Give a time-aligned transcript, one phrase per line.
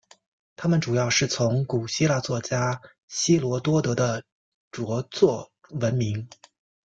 [0.55, 4.23] 他们主要是从古希腊作家希罗多德的
[4.71, 6.27] 着作闻名。